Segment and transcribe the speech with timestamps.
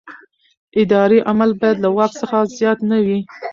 [0.81, 3.19] اداري عمل باید له واک څخه زیات نه وي.